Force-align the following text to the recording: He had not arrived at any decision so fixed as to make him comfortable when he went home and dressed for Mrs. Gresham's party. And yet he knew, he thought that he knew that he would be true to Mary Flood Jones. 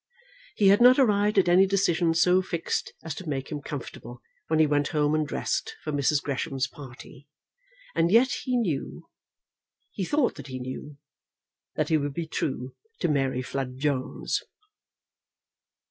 He 0.55 0.69
had 0.69 0.81
not 0.81 0.97
arrived 0.97 1.37
at 1.37 1.47
any 1.47 1.67
decision 1.67 2.15
so 2.15 2.41
fixed 2.41 2.91
as 3.03 3.13
to 3.13 3.29
make 3.29 3.51
him 3.51 3.61
comfortable 3.61 4.19
when 4.47 4.57
he 4.59 4.65
went 4.65 4.87
home 4.87 5.13
and 5.13 5.27
dressed 5.27 5.75
for 5.83 5.91
Mrs. 5.93 6.23
Gresham's 6.23 6.65
party. 6.65 7.27
And 7.93 8.09
yet 8.11 8.31
he 8.45 8.57
knew, 8.57 9.05
he 9.91 10.03
thought 10.03 10.37
that 10.37 10.47
he 10.47 10.57
knew 10.57 10.97
that 11.75 11.89
he 11.89 11.97
would 11.97 12.15
be 12.15 12.25
true 12.25 12.75
to 12.99 13.09
Mary 13.09 13.43
Flood 13.43 13.77
Jones. 13.77 14.41